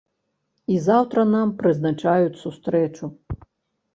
[0.75, 3.11] І заўтра нам прызначаюць сустрэчу.